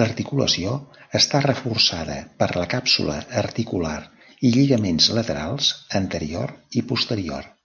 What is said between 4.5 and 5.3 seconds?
i lligaments